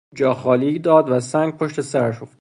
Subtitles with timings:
[0.09, 2.29] او جا خالی داد و سنگ پشت سرش افتاد.